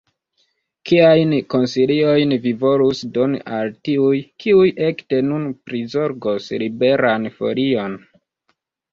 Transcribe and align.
Kiajn 0.91 1.33
konsilojn 1.53 2.31
vi 2.45 2.53
volus 2.63 3.01
doni 3.17 3.41
al 3.57 3.69
tiuj, 3.87 4.21
kiuj 4.43 4.71
ekde 4.85 5.19
nun 5.27 5.43
prizorgos 5.69 6.49
Liberan 6.65 7.29
Folion? 7.37 7.95